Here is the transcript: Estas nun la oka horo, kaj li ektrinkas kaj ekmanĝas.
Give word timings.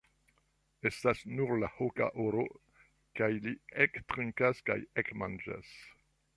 Estas 0.89 1.19
nun 1.39 1.53
la 1.63 1.69
oka 1.89 2.07
horo, 2.23 2.47
kaj 3.21 3.29
li 3.45 3.55
ektrinkas 3.87 4.67
kaj 4.71 4.83
ekmanĝas. 5.03 5.75